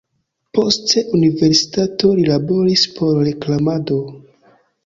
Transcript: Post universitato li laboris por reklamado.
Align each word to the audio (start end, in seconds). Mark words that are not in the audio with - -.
Post 0.57 0.93
universitato 1.17 2.11
li 2.21 2.25
laboris 2.31 2.89
por 2.97 3.23
reklamado. 3.29 4.01